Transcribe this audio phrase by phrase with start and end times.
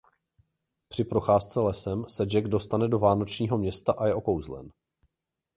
[0.89, 4.71] Při procházce lesem se Jack dostane do Vánočního města a je okouzlen.